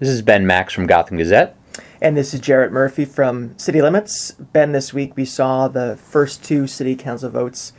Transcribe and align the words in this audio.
This 0.00 0.08
is 0.08 0.22
Ben 0.22 0.46
Max 0.46 0.72
from 0.72 0.86
Gotham 0.86 1.18
Gazette. 1.18 1.54
And 2.00 2.16
this 2.16 2.32
is 2.32 2.40
Jarrett 2.40 2.72
Murphy 2.72 3.04
from 3.04 3.58
City 3.58 3.82
Limits. 3.82 4.30
Ben, 4.30 4.72
this 4.72 4.94
week 4.94 5.14
we 5.14 5.26
saw 5.26 5.68
the 5.68 5.98
first 5.98 6.42
two 6.42 6.66
city 6.66 6.96
council 6.96 7.28
votes 7.28 7.74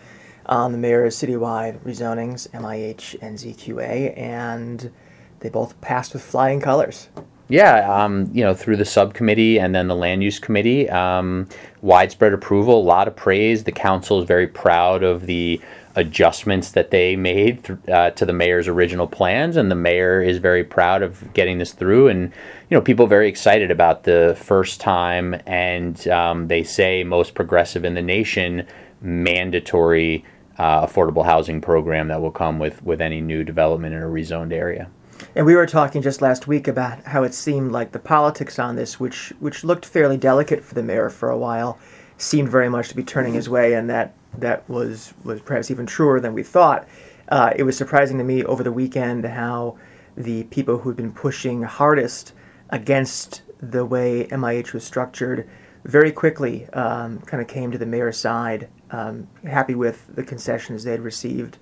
on 0.45 0.71
the 0.71 0.77
mayor's 0.77 1.15
citywide 1.15 1.79
rezonings, 1.79 2.47
MIH 2.51 3.15
and 3.23 3.39
ZQA, 3.39 4.15
and 4.15 4.91
they 5.39 5.49
both 5.49 5.81
passed 5.81 6.13
with 6.13 6.21
flying 6.21 6.61
colors. 6.61 7.09
Yeah, 7.49 7.91
um, 7.91 8.29
you 8.31 8.43
know, 8.43 8.53
through 8.53 8.77
the 8.77 8.85
subcommittee 8.85 9.59
and 9.59 9.73
then 9.73 9.87
the 9.87 9.95
land 9.95 10.23
use 10.23 10.37
committee, 10.37 10.87
um, 10.91 11.49
widespread 11.81 12.33
approval, 12.33 12.79
a 12.79 12.85
lot 12.85 13.07
of 13.07 13.15
praise. 13.15 13.63
The 13.63 13.71
council 13.71 14.19
is 14.19 14.27
very 14.27 14.47
proud 14.47 15.01
of 15.01 15.25
the 15.25 15.59
adjustments 15.95 16.71
that 16.71 16.91
they 16.91 17.15
made 17.15 17.63
th- 17.63 17.79
uh, 17.89 18.11
to 18.11 18.25
the 18.25 18.33
mayor's 18.33 18.67
original 18.67 19.07
plans, 19.07 19.57
and 19.57 19.69
the 19.69 19.75
mayor 19.75 20.21
is 20.21 20.37
very 20.37 20.63
proud 20.63 21.01
of 21.01 21.33
getting 21.33 21.57
this 21.57 21.73
through. 21.73 22.07
And 22.07 22.31
you 22.69 22.77
know, 22.77 22.81
people 22.81 23.07
very 23.07 23.27
excited 23.27 23.71
about 23.71 24.03
the 24.03 24.37
first 24.39 24.79
time, 24.79 25.39
and 25.45 26.07
um, 26.07 26.47
they 26.47 26.63
say 26.63 27.03
most 27.03 27.33
progressive 27.33 27.85
in 27.85 27.93
the 27.93 28.01
nation 28.01 28.65
mandatory 29.01 30.23
uh, 30.57 30.85
affordable 30.85 31.25
housing 31.25 31.59
program 31.59 32.07
that 32.07 32.21
will 32.21 32.31
come 32.31 32.59
with 32.59 32.83
with 32.83 33.01
any 33.01 33.21
new 33.21 33.43
development 33.43 33.95
in 33.95 34.01
a 34.01 34.05
rezoned 34.05 34.53
area. 34.53 34.89
And 35.35 35.45
we 35.45 35.55
were 35.55 35.65
talking 35.65 36.01
just 36.01 36.21
last 36.21 36.47
week 36.47 36.67
about 36.67 37.03
how 37.05 37.23
it 37.23 37.33
seemed 37.33 37.71
like 37.71 37.91
the 37.91 37.99
politics 37.99 38.59
on 38.59 38.75
this, 38.75 38.99
which 38.99 39.33
which 39.39 39.63
looked 39.63 39.85
fairly 39.85 40.17
delicate 40.17 40.63
for 40.63 40.75
the 40.75 40.83
mayor 40.83 41.09
for 41.09 41.29
a 41.29 41.37
while, 41.37 41.79
seemed 42.21 42.49
very 42.49 42.69
much 42.69 42.89
to 42.89 42.95
be 42.95 43.03
turning 43.03 43.33
his 43.33 43.49
way, 43.49 43.73
and 43.73 43.89
that 43.89 44.13
that 44.37 44.67
was 44.69 45.13
was 45.23 45.41
perhaps 45.41 45.71
even 45.71 45.85
truer 45.85 46.19
than 46.19 46.33
we 46.33 46.43
thought. 46.43 46.87
Uh, 47.29 47.53
it 47.55 47.63
was 47.63 47.77
surprising 47.77 48.17
to 48.17 48.23
me 48.23 48.43
over 48.43 48.63
the 48.63 48.71
weekend 48.71 49.25
how 49.25 49.77
the 50.17 50.43
people 50.45 50.77
who'd 50.77 50.97
been 50.97 51.13
pushing 51.13 51.63
hardest 51.63 52.33
against 52.69 53.41
the 53.59 53.85
way 53.85 54.27
MIH 54.27 54.73
was 54.73 54.83
structured 54.83 55.49
very 55.85 56.11
quickly 56.11 56.67
um, 56.69 57.19
kind 57.21 57.41
of 57.41 57.47
came 57.47 57.71
to 57.71 57.77
the 57.77 57.85
mayor's 57.85 58.17
side, 58.17 58.67
um, 58.91 59.27
happy 59.45 59.75
with 59.75 60.13
the 60.15 60.23
concessions 60.23 60.83
they 60.83 60.91
had 60.91 61.01
received 61.01 61.57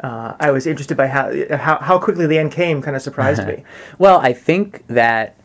uh, 0.00 0.34
I 0.38 0.50
was 0.50 0.66
interested 0.66 0.96
by 0.96 1.08
how, 1.08 1.32
how 1.56 1.78
how 1.78 1.98
quickly 1.98 2.26
the 2.26 2.38
end 2.38 2.52
came. 2.52 2.82
Kind 2.82 2.96
of 2.96 3.02
surprised 3.02 3.46
me. 3.46 3.64
well, 3.98 4.18
I 4.18 4.32
think 4.32 4.86
that, 4.88 5.36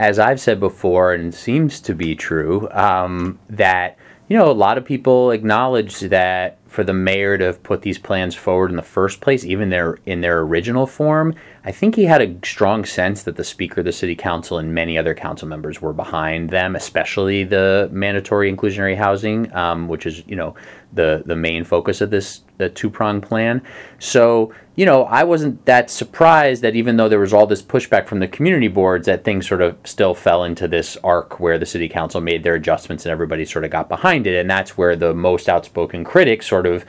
as 0.00 0.18
I've 0.18 0.40
said 0.40 0.58
before, 0.60 1.12
and 1.12 1.32
seems 1.32 1.78
to 1.80 1.94
be 1.94 2.14
true, 2.14 2.66
um, 2.70 3.38
that 3.50 3.98
you 4.28 4.36
know 4.38 4.50
a 4.50 4.52
lot 4.52 4.78
of 4.78 4.84
people 4.86 5.30
acknowledge 5.30 6.00
that 6.00 6.56
for 6.68 6.82
the 6.82 6.94
mayor 6.94 7.36
to 7.36 7.44
have 7.44 7.62
put 7.62 7.82
these 7.82 7.98
plans 7.98 8.34
forward 8.34 8.70
in 8.70 8.76
the 8.76 8.82
first 8.82 9.20
place, 9.20 9.44
even 9.44 9.68
their 9.68 9.98
in 10.06 10.22
their 10.22 10.40
original 10.40 10.86
form, 10.86 11.34
I 11.62 11.72
think 11.72 11.94
he 11.94 12.04
had 12.04 12.22
a 12.22 12.34
strong 12.42 12.86
sense 12.86 13.24
that 13.24 13.36
the 13.36 13.44
speaker 13.44 13.80
of 13.80 13.84
the 13.84 13.92
city 13.92 14.16
council 14.16 14.56
and 14.58 14.74
many 14.74 14.96
other 14.96 15.14
council 15.14 15.46
members 15.46 15.82
were 15.82 15.92
behind 15.92 16.48
them, 16.48 16.74
especially 16.74 17.44
the 17.44 17.90
mandatory 17.92 18.50
inclusionary 18.50 18.96
housing, 18.96 19.54
um, 19.54 19.86
which 19.86 20.06
is 20.06 20.22
you 20.26 20.36
know 20.36 20.54
the 20.94 21.22
the 21.26 21.36
main 21.36 21.64
focus 21.64 22.00
of 22.00 22.10
this 22.10 22.40
two 22.74 22.88
prong 22.88 23.20
plan. 23.20 23.60
So 23.98 24.54
you 24.74 24.86
know, 24.86 25.04
I 25.04 25.24
wasn't 25.24 25.66
that 25.66 25.90
surprised 25.90 26.62
that 26.62 26.74
even 26.74 26.96
though 26.96 27.10
there 27.10 27.18
was 27.18 27.34
all 27.34 27.46
this 27.46 27.60
pushback 27.60 28.06
from 28.06 28.20
the 28.20 28.28
community 28.28 28.68
boards, 28.68 29.04
that 29.04 29.24
things 29.24 29.46
sort 29.46 29.60
of 29.60 29.76
still 29.84 30.14
fell 30.14 30.44
into 30.44 30.66
this 30.66 30.96
arc 31.04 31.38
where 31.38 31.58
the 31.58 31.66
city 31.66 31.90
council 31.90 32.22
made 32.22 32.42
their 32.42 32.54
adjustments 32.54 33.04
and 33.04 33.12
everybody 33.12 33.44
sort 33.44 33.66
of 33.66 33.70
got 33.70 33.90
behind 33.90 34.26
it, 34.26 34.40
and 34.40 34.50
that's 34.50 34.78
where 34.78 34.96
the 34.96 35.12
most 35.12 35.50
outspoken 35.50 36.04
critics 36.04 36.46
sort 36.46 36.64
of, 36.64 36.86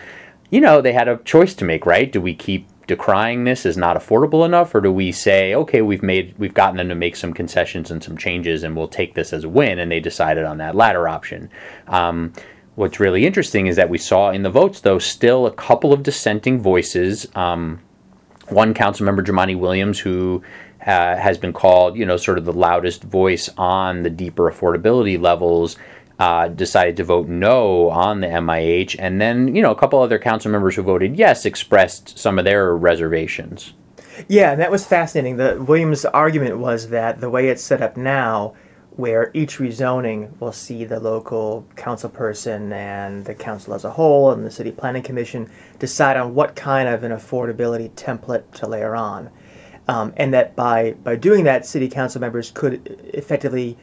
you 0.50 0.62
know, 0.62 0.80
they 0.80 0.94
had 0.94 1.10
a 1.10 1.18
choice 1.18 1.54
to 1.56 1.66
make, 1.66 1.86
right? 1.86 2.10
Do 2.10 2.22
we 2.22 2.34
keep 2.34 2.66
decrying 2.88 3.44
this 3.44 3.66
as 3.66 3.78
not 3.78 3.96
affordable 3.96 4.46
enough, 4.46 4.74
or 4.76 4.82
do 4.82 4.92
we 4.92 5.12
say, 5.12 5.54
okay, 5.56 5.82
we've 5.82 6.04
made 6.04 6.36
we've 6.38 6.54
gotten 6.54 6.78
them 6.78 6.90
to 6.90 6.96
make 6.96 7.16
some 7.16 7.34
concessions 7.34 7.92
and 7.92 8.04
some 8.04 8.18
changes, 8.18 8.64
and 8.64 8.76
we'll 8.76 8.88
take 8.88 9.14
this 9.14 9.34
as 9.34 9.44
a 9.44 9.50
win? 9.50 9.80
And 9.80 9.92
they 9.92 10.00
decided 10.00 10.46
on 10.46 10.58
that 10.58 10.76
latter 10.76 11.08
option. 11.08 11.50
Um, 11.88 12.34
what's 12.76 13.00
really 13.00 13.26
interesting 13.26 13.68
is 13.68 13.76
that 13.76 13.90
we 13.90 13.98
saw 13.98 14.32
in 14.32 14.44
the 14.44 14.50
votes, 14.50 14.82
though, 14.82 15.00
still 15.00 15.46
a 15.46 15.52
couple 15.52 15.94
of 15.94 16.04
dissenting 16.04 16.60
voices. 16.60 17.28
Um, 17.36 17.82
one 18.50 18.74
council 18.74 19.06
member, 19.06 19.24
Jumaane 19.24 19.60
Williams, 19.60 20.00
who 20.00 20.44
uh, 20.86 21.16
has 21.16 21.38
been 21.38 21.54
called, 21.54 21.96
you 21.96 22.06
know, 22.06 22.18
sort 22.18 22.38
of 22.38 22.46
the 22.46 22.54
loudest 22.54 23.04
voice 23.04 23.50
on 23.58 24.04
the 24.04 24.10
deeper 24.10 24.52
affordability 24.52 25.22
levels, 25.22 25.78
uh, 26.22 26.48
decided 26.50 26.96
to 26.96 27.04
vote 27.04 27.28
no 27.28 27.90
on 27.90 28.22
the 28.22 28.28
MIH. 28.28 28.96
And 29.00 29.20
then, 29.20 29.56
you 29.56 29.62
know, 29.64 29.72
a 29.72 29.76
couple 29.76 30.00
other 30.00 30.20
council 30.20 30.52
members 30.52 30.76
who 30.76 30.84
voted 30.84 31.18
yes 31.18 31.48
expressed 31.48 32.20
some 32.20 32.38
of 32.38 32.46
their 32.46 32.78
reservations. 32.78 33.74
Yeah, 34.28 34.52
and 34.52 34.62
that 34.62 34.70
was 34.70 34.86
fascinating. 34.86 35.38
The 35.38 35.60
Williams' 35.68 36.06
argument 36.06 36.60
was 36.60 36.90
that 36.90 37.22
the 37.22 37.30
way 37.32 37.48
it's 37.48 37.64
set 37.64 37.82
up 37.82 37.98
now, 37.98 38.54
where 38.92 39.32
each 39.34 39.58
rezoning 39.58 40.40
will 40.40 40.52
see 40.52 40.86
the 40.86 41.00
local 41.00 41.66
council 41.76 42.12
person 42.12 42.72
and 42.72 43.26
the 43.26 43.34
council 43.34 43.74
as 43.74 43.84
a 43.84 43.90
whole 43.90 44.30
and 44.30 44.46
the 44.46 44.52
city 44.52 44.72
planning 44.72 45.02
commission 45.02 45.50
decide 45.80 46.18
on 46.18 46.36
what 46.36 46.56
kind 46.56 46.88
of 46.88 47.04
an 47.04 47.14
affordability 47.14 47.90
template 47.94 48.44
to 48.52 48.68
layer 48.68 48.96
on. 48.96 49.28
Um, 49.88 50.14
and 50.18 50.32
that 50.36 50.56
by, 50.56 50.92
by 51.04 51.16
doing 51.16 51.46
that, 51.46 51.66
city 51.66 51.90
council 51.90 52.22
members 52.22 52.52
could 52.52 52.96
effectively 53.12 53.76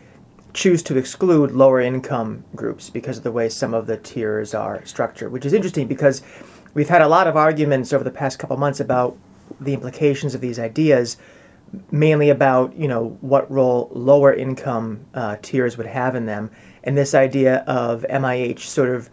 choose 0.55 0.83
to 0.85 0.97
exclude 0.97 1.53
lower 1.53 1.81
income 1.81 2.45
groups 2.55 2.91
because 2.91 3.19
of 3.19 3.25
the 3.25 3.33
way 3.33 3.49
some 3.49 3.75
of 3.75 3.87
the 3.87 3.97
tiers 3.99 4.55
are 4.55 4.85
structured, 4.85 5.31
which 5.31 5.45
is 5.45 5.53
interesting 5.53 5.87
because 5.87 6.23
we've 6.75 6.89
had 6.89 7.03
a 7.03 7.09
lot 7.09 7.27
of 7.27 7.37
arguments 7.37 7.93
over 7.93 8.05
the 8.05 8.11
past 8.11 8.39
couple 8.39 8.57
months 8.57 8.81
about 8.81 9.17
the 9.61 9.75
implications 9.75 10.35
of 10.35 10.41
these 10.41 10.59
ideas 10.59 11.17
mainly 11.91 12.31
about 12.31 12.75
you 12.77 12.89
know 12.89 13.17
what 13.21 13.51
role 13.51 13.91
lower 13.93 14.33
income 14.33 15.05
uh, 15.15 15.37
tiers 15.43 15.77
would 15.77 15.87
have 15.87 16.15
in 16.15 16.27
them, 16.27 16.51
and 16.85 16.97
this 16.97 17.15
idea 17.15 17.59
of 17.67 18.05
MIH 18.11 18.61
sort 18.61 18.91
of 18.91 19.11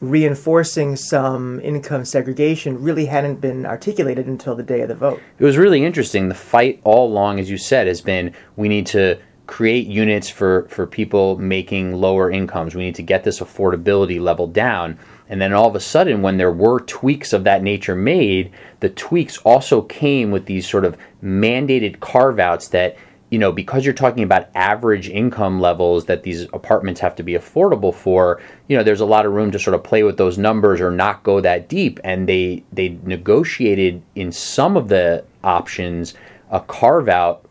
reinforcing 0.00 0.96
some 0.96 1.60
income 1.60 2.04
segregation 2.04 2.82
really 2.82 3.06
hadn't 3.06 3.40
been 3.40 3.64
articulated 3.64 4.26
until 4.26 4.54
the 4.54 4.62
day 4.62 4.82
of 4.82 4.88
the 4.88 4.94
vote. 4.94 5.20
It 5.38 5.44
was 5.44 5.56
really 5.56 5.84
interesting. 5.84 6.28
The 6.28 6.34
fight 6.34 6.80
all 6.84 7.08
along, 7.08 7.40
as 7.40 7.48
you 7.48 7.56
said, 7.56 7.86
has 7.86 8.00
been 8.00 8.34
we 8.56 8.68
need 8.68 8.86
to 8.86 9.18
create 9.46 9.86
units 9.86 10.28
for, 10.28 10.66
for 10.68 10.86
people 10.86 11.36
making 11.38 11.92
lower 11.92 12.30
incomes. 12.30 12.74
We 12.74 12.84
need 12.84 12.94
to 12.94 13.02
get 13.02 13.24
this 13.24 13.40
affordability 13.40 14.20
level 14.20 14.46
down. 14.46 14.98
And 15.28 15.40
then 15.40 15.52
all 15.52 15.68
of 15.68 15.74
a 15.74 15.80
sudden, 15.80 16.22
when 16.22 16.36
there 16.36 16.52
were 16.52 16.80
tweaks 16.80 17.32
of 17.32 17.44
that 17.44 17.62
nature 17.62 17.94
made, 17.94 18.52
the 18.80 18.90
tweaks 18.90 19.38
also 19.38 19.82
came 19.82 20.30
with 20.30 20.46
these 20.46 20.68
sort 20.68 20.84
of 20.84 20.96
mandated 21.22 22.00
carve 22.00 22.38
outs 22.38 22.68
that, 22.68 22.96
you 23.30 23.38
know, 23.38 23.52
because 23.52 23.84
you're 23.84 23.94
talking 23.94 24.22
about 24.22 24.48
average 24.54 25.08
income 25.08 25.60
levels 25.60 26.06
that 26.06 26.22
these 26.22 26.42
apartments 26.52 27.00
have 27.00 27.16
to 27.16 27.22
be 27.22 27.32
affordable 27.32 27.92
for, 27.92 28.40
you 28.68 28.76
know, 28.76 28.82
there's 28.82 29.00
a 29.00 29.06
lot 29.06 29.26
of 29.26 29.32
room 29.32 29.50
to 29.50 29.58
sort 29.58 29.74
of 29.74 29.82
play 29.82 30.02
with 30.02 30.16
those 30.16 30.38
numbers 30.38 30.80
or 30.80 30.90
not 30.90 31.22
go 31.22 31.40
that 31.40 31.68
deep. 31.68 32.00
And 32.04 32.28
they 32.28 32.62
they 32.72 32.98
negotiated 33.02 34.02
in 34.14 34.30
some 34.30 34.76
of 34.76 34.88
the 34.88 35.24
options 35.42 36.14
a 36.50 36.60
carve 36.60 37.08
out 37.08 37.43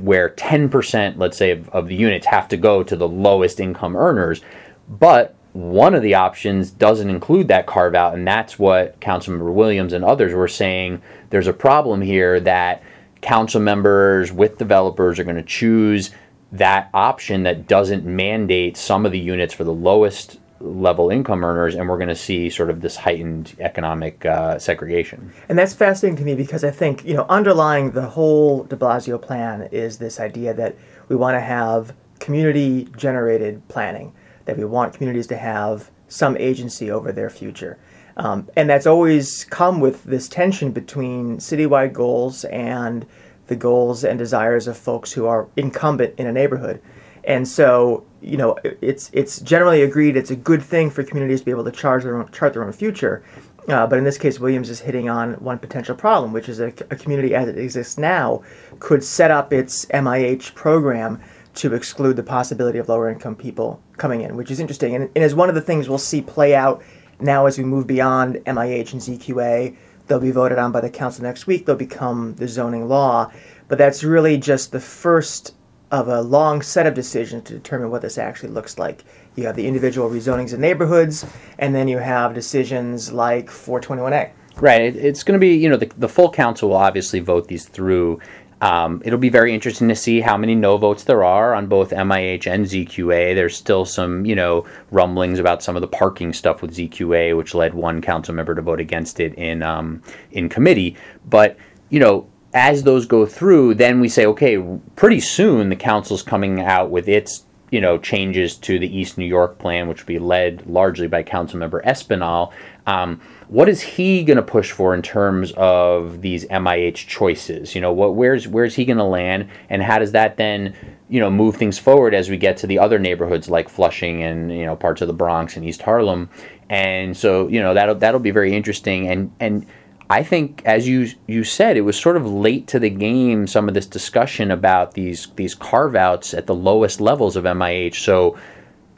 where 0.00 0.30
10%, 0.30 1.14
let's 1.16 1.36
say, 1.36 1.50
of, 1.52 1.68
of 1.70 1.88
the 1.88 1.94
units 1.94 2.26
have 2.26 2.48
to 2.48 2.56
go 2.56 2.82
to 2.82 2.96
the 2.96 3.08
lowest 3.08 3.60
income 3.60 3.96
earners. 3.96 4.42
But 4.88 5.34
one 5.52 5.94
of 5.94 6.02
the 6.02 6.14
options 6.14 6.70
doesn't 6.70 7.10
include 7.10 7.48
that 7.48 7.66
carve 7.66 7.94
out, 7.94 8.14
and 8.14 8.26
that's 8.26 8.58
what 8.58 9.00
Councilmember 9.00 9.52
Williams 9.52 9.92
and 9.92 10.04
others 10.04 10.34
were 10.34 10.48
saying. 10.48 11.02
There's 11.30 11.46
a 11.46 11.52
problem 11.52 12.00
here 12.00 12.38
that 12.40 12.82
council 13.20 13.60
members 13.60 14.30
with 14.30 14.58
developers 14.58 15.18
are 15.18 15.24
going 15.24 15.36
to 15.36 15.42
choose 15.42 16.10
that 16.52 16.88
option 16.94 17.42
that 17.42 17.66
doesn't 17.66 18.04
mandate 18.04 18.76
some 18.76 19.04
of 19.04 19.12
the 19.12 19.18
units 19.18 19.52
for 19.52 19.64
the 19.64 19.72
lowest 19.72 20.38
level 20.60 21.10
income 21.10 21.44
earners, 21.44 21.74
and 21.74 21.88
we're 21.88 21.98
going 21.98 22.08
to 22.08 22.16
see 22.16 22.50
sort 22.50 22.70
of 22.70 22.80
this 22.80 22.96
heightened 22.96 23.54
economic 23.60 24.24
uh, 24.26 24.58
segregation. 24.58 25.32
And 25.48 25.58
that's 25.58 25.74
fascinating 25.74 26.16
to 26.18 26.24
me 26.24 26.34
because 26.34 26.64
I 26.64 26.70
think 26.70 27.04
you 27.04 27.14
know 27.14 27.26
underlying 27.28 27.92
the 27.92 28.06
whole 28.06 28.64
De 28.64 28.76
Blasio 28.76 29.20
plan 29.20 29.68
is 29.72 29.98
this 29.98 30.20
idea 30.20 30.54
that 30.54 30.76
we 31.08 31.16
want 31.16 31.36
to 31.36 31.40
have 31.40 31.94
community 32.18 32.88
generated 32.96 33.66
planning, 33.68 34.12
that 34.44 34.56
we 34.56 34.64
want 34.64 34.94
communities 34.94 35.26
to 35.28 35.36
have 35.36 35.90
some 36.08 36.36
agency 36.36 36.90
over 36.90 37.12
their 37.12 37.30
future. 37.30 37.78
Um, 38.16 38.48
and 38.56 38.68
that's 38.68 38.86
always 38.86 39.44
come 39.44 39.80
with 39.80 40.02
this 40.04 40.28
tension 40.28 40.72
between 40.72 41.36
citywide 41.36 41.92
goals 41.92 42.44
and 42.46 43.06
the 43.46 43.56
goals 43.56 44.04
and 44.04 44.18
desires 44.18 44.66
of 44.66 44.76
folks 44.76 45.12
who 45.12 45.26
are 45.26 45.48
incumbent 45.56 46.14
in 46.18 46.26
a 46.26 46.32
neighborhood. 46.32 46.82
And 47.28 47.46
so, 47.46 48.04
you 48.22 48.38
know, 48.38 48.56
it's 48.64 49.10
it's 49.12 49.38
generally 49.40 49.82
agreed 49.82 50.16
it's 50.16 50.30
a 50.30 50.36
good 50.36 50.62
thing 50.62 50.88
for 50.88 51.04
communities 51.04 51.40
to 51.40 51.44
be 51.44 51.50
able 51.50 51.64
to 51.64 51.70
charge 51.70 52.02
their 52.02 52.16
own, 52.16 52.32
chart 52.32 52.54
their 52.54 52.64
own 52.64 52.72
future. 52.72 53.22
Uh, 53.68 53.86
but 53.86 53.98
in 53.98 54.04
this 54.04 54.16
case, 54.16 54.40
Williams 54.40 54.70
is 54.70 54.80
hitting 54.80 55.10
on 55.10 55.34
one 55.34 55.58
potential 55.58 55.94
problem, 55.94 56.32
which 56.32 56.48
is 56.48 56.58
a, 56.58 56.72
community 56.72 57.34
as 57.34 57.46
it 57.46 57.58
exists 57.58 57.98
now 57.98 58.42
could 58.78 59.04
set 59.04 59.30
up 59.30 59.52
its 59.52 59.84
MIH 59.86 60.54
program 60.54 61.20
to 61.56 61.74
exclude 61.74 62.16
the 62.16 62.22
possibility 62.22 62.78
of 62.78 62.88
lower 62.88 63.10
income 63.10 63.36
people 63.36 63.78
coming 63.98 64.22
in, 64.22 64.34
which 64.34 64.50
is 64.50 64.58
interesting. 64.58 64.94
And, 64.94 65.10
and 65.14 65.22
is 65.22 65.34
one 65.34 65.50
of 65.50 65.54
the 65.54 65.60
things 65.60 65.86
we'll 65.86 65.98
see 65.98 66.22
play 66.22 66.54
out 66.54 66.82
now 67.20 67.44
as 67.44 67.58
we 67.58 67.64
move 67.64 67.86
beyond 67.86 68.36
MIH 68.46 68.94
and 68.94 69.02
ZQA. 69.02 69.76
They'll 70.06 70.18
be 70.18 70.30
voted 70.30 70.58
on 70.58 70.72
by 70.72 70.80
the 70.80 70.88
council 70.88 71.24
next 71.24 71.46
week. 71.46 71.66
They'll 71.66 71.76
become 71.76 72.36
the 72.36 72.48
zoning 72.48 72.88
law. 72.88 73.30
But 73.66 73.76
that's 73.76 74.02
really 74.02 74.38
just 74.38 74.72
the 74.72 74.80
first 74.80 75.54
of 75.90 76.08
a 76.08 76.20
long 76.20 76.62
set 76.62 76.86
of 76.86 76.94
decisions 76.94 77.44
to 77.44 77.54
determine 77.54 77.90
what 77.90 78.02
this 78.02 78.18
actually 78.18 78.50
looks 78.50 78.78
like. 78.78 79.04
You 79.36 79.46
have 79.46 79.56
the 79.56 79.66
individual 79.66 80.10
rezonings 80.10 80.52
of 80.52 80.60
neighborhoods, 80.60 81.24
and 81.58 81.74
then 81.74 81.88
you 81.88 81.98
have 81.98 82.34
decisions 82.34 83.12
like 83.12 83.46
421A. 83.46 84.30
Right. 84.60 84.82
It, 84.82 84.96
it's 84.96 85.22
going 85.22 85.38
to 85.38 85.40
be, 85.40 85.54
you 85.54 85.68
know, 85.68 85.76
the, 85.76 85.90
the 85.96 86.08
full 86.08 86.30
council 86.30 86.70
will 86.70 86.76
obviously 86.76 87.20
vote 87.20 87.48
these 87.48 87.66
through. 87.66 88.20
Um, 88.60 89.00
it'll 89.04 89.18
be 89.20 89.28
very 89.28 89.54
interesting 89.54 89.88
to 89.88 89.94
see 89.94 90.20
how 90.20 90.36
many 90.36 90.56
no 90.56 90.76
votes 90.78 91.04
there 91.04 91.22
are 91.22 91.54
on 91.54 91.68
both 91.68 91.90
MIH 91.90 92.46
and 92.52 92.66
ZQA. 92.66 93.34
There's 93.34 93.56
still 93.56 93.84
some, 93.84 94.26
you 94.26 94.34
know, 94.34 94.66
rumblings 94.90 95.38
about 95.38 95.62
some 95.62 95.76
of 95.76 95.80
the 95.80 95.86
parking 95.88 96.32
stuff 96.32 96.60
with 96.60 96.74
ZQA, 96.74 97.36
which 97.36 97.54
led 97.54 97.74
one 97.74 98.02
council 98.02 98.34
member 98.34 98.56
to 98.56 98.62
vote 98.62 98.80
against 98.80 99.20
it 99.20 99.32
in 99.34 99.62
um, 99.62 100.02
in 100.32 100.48
committee. 100.48 100.96
But 101.26 101.56
you 101.90 102.00
know, 102.00 102.28
as 102.54 102.82
those 102.82 103.06
go 103.06 103.26
through, 103.26 103.74
then 103.74 104.00
we 104.00 104.08
say, 104.08 104.26
okay, 104.26 104.62
pretty 104.96 105.20
soon 105.20 105.68
the 105.68 105.76
council's 105.76 106.22
coming 106.22 106.60
out 106.60 106.90
with 106.90 107.08
its 107.08 107.44
you 107.70 107.80
know 107.80 107.98
changes 107.98 108.56
to 108.56 108.78
the 108.78 108.98
East 108.98 109.18
New 109.18 109.26
York 109.26 109.58
plan, 109.58 109.88
which 109.88 110.02
will 110.02 110.06
be 110.06 110.18
led 110.18 110.66
largely 110.66 111.06
by 111.06 111.22
Councilmember 111.22 111.84
Espinal. 111.84 112.52
Um, 112.86 113.20
what 113.48 113.68
is 113.68 113.82
he 113.82 114.24
going 114.24 114.38
to 114.38 114.42
push 114.42 114.72
for 114.72 114.94
in 114.94 115.02
terms 115.02 115.52
of 115.56 116.22
these 116.22 116.46
MIH 116.46 117.06
choices? 117.06 117.74
You 117.74 117.80
know, 117.80 117.92
what 117.92 118.14
where's 118.14 118.48
where's 118.48 118.74
he 118.74 118.84
going 118.84 118.98
to 118.98 119.04
land, 119.04 119.48
and 119.68 119.82
how 119.82 119.98
does 119.98 120.12
that 120.12 120.36
then 120.36 120.74
you 121.08 121.20
know 121.20 121.30
move 121.30 121.56
things 121.56 121.78
forward 121.78 122.14
as 122.14 122.30
we 122.30 122.36
get 122.36 122.56
to 122.58 122.66
the 122.66 122.78
other 122.78 122.98
neighborhoods 122.98 123.48
like 123.48 123.68
Flushing 123.68 124.22
and 124.22 124.50
you 124.50 124.64
know 124.64 124.76
parts 124.76 125.02
of 125.02 125.08
the 125.08 125.14
Bronx 125.14 125.56
and 125.56 125.64
East 125.64 125.82
Harlem? 125.82 126.30
And 126.70 127.16
so 127.16 127.48
you 127.48 127.60
know 127.60 127.74
that'll 127.74 127.96
that'll 127.96 128.20
be 128.20 128.30
very 128.30 128.54
interesting 128.54 129.08
and 129.08 129.32
and 129.40 129.66
I 130.10 130.22
think, 130.22 130.62
as 130.64 130.88
you 130.88 131.10
you 131.26 131.44
said, 131.44 131.76
it 131.76 131.82
was 131.82 131.98
sort 131.98 132.16
of 132.16 132.26
late 132.26 132.66
to 132.68 132.78
the 132.78 132.88
game. 132.88 133.46
Some 133.46 133.68
of 133.68 133.74
this 133.74 133.86
discussion 133.86 134.50
about 134.50 134.94
these 134.94 135.28
these 135.36 135.54
carve 135.54 135.94
outs 135.94 136.32
at 136.32 136.46
the 136.46 136.54
lowest 136.54 137.00
levels 137.00 137.36
of 137.36 137.44
MIH. 137.44 137.96
So, 137.96 138.38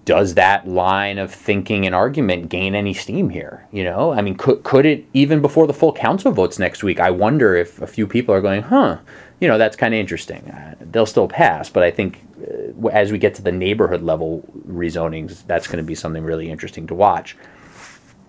does 0.04 0.34
that 0.34 0.68
line 0.68 1.18
of 1.18 1.32
thinking 1.34 1.84
and 1.84 1.94
argument 1.94 2.48
gain 2.48 2.76
any 2.76 2.94
steam 2.94 3.28
here? 3.28 3.66
You 3.72 3.82
know, 3.82 4.12
I 4.12 4.22
mean, 4.22 4.36
could 4.36 4.62
could 4.62 4.86
it 4.86 5.04
even 5.12 5.40
before 5.40 5.66
the 5.66 5.74
full 5.74 5.92
council 5.92 6.30
votes 6.30 6.60
next 6.60 6.84
week? 6.84 7.00
I 7.00 7.10
wonder 7.10 7.56
if 7.56 7.82
a 7.82 7.88
few 7.88 8.06
people 8.06 8.32
are 8.32 8.40
going, 8.40 8.62
huh? 8.62 8.98
You 9.40 9.48
know, 9.48 9.58
that's 9.58 9.76
kind 9.76 9.94
of 9.94 9.98
interesting. 9.98 10.48
Uh, 10.48 10.74
they'll 10.80 11.06
still 11.06 11.26
pass, 11.26 11.70
but 11.70 11.82
I 11.82 11.90
think 11.90 12.22
uh, 12.40 12.88
as 12.88 13.10
we 13.10 13.18
get 13.18 13.34
to 13.36 13.42
the 13.42 13.52
neighborhood 13.52 14.02
level 14.02 14.44
rezonings, 14.68 15.44
that's 15.46 15.66
going 15.66 15.78
to 15.78 15.82
be 15.82 15.96
something 15.96 16.22
really 16.22 16.50
interesting 16.50 16.86
to 16.86 16.94
watch. 16.94 17.36